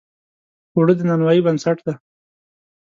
اوړه 0.75 0.93
د 0.97 1.01
نانوایۍ 1.09 1.39
بنسټ 1.45 1.77
دی 1.85 1.93